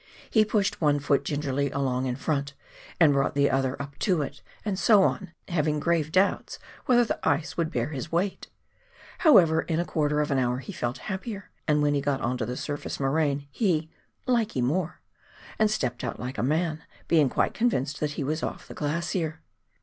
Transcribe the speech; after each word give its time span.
He 0.31 0.43
pushed 0.43 0.81
one 0.81 0.97
foot 0.99 1.23
gingerly 1.23 1.69
along 1.69 2.07
in 2.07 2.15
front, 2.15 2.55
and 2.99 3.13
brought 3.13 3.35
the 3.35 3.51
other 3.51 3.79
up 3.79 3.99
to 3.99 4.23
it, 4.23 4.41
and 4.65 4.79
so 4.79 5.03
on, 5.03 5.31
having 5.47 5.79
grave 5.79 6.11
doubts 6.11 6.57
whether 6.87 7.05
the 7.05 7.19
ice 7.21 7.55
would 7.55 7.69
bear 7.71 7.89
his 7.89 8.11
weight! 8.11 8.47
However, 9.19 9.61
in 9.61 9.79
a 9.79 9.85
quarter 9.85 10.19
of 10.19 10.31
an 10.31 10.39
hour 10.39 10.57
he 10.57 10.71
felt 10.73 10.97
happier, 11.05 11.51
and 11.67 11.83
when 11.83 11.93
we 11.93 12.01
got 12.01 12.19
on 12.19 12.35
to 12.39 12.47
the 12.47 12.57
surface 12.57 12.99
moraine 12.99 13.47
he" 13.51 13.91
likee 14.35 14.59
more," 14.63 15.01
and 15.59 15.69
stepped 15.69 16.03
out 16.03 16.19
like 16.19 16.39
a 16.39 16.41
man, 16.41 16.81
being 17.07 17.29
quite 17.29 17.53
convinced 17.53 17.99
that 17.99 18.13
he 18.13 18.23
was 18.23 18.41
off 18.41 18.67
the 18.67 18.73
glacier. 18.73 19.43